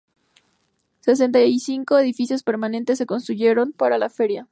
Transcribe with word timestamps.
Setenta 1.01 1.43
y 1.43 1.59
cinco 1.59 1.99
edificios 1.99 2.41
permanentes 2.41 2.97
se 2.97 3.05
construyeron 3.05 3.71
para 3.71 3.99
la 3.99 4.09
feria. 4.09 4.47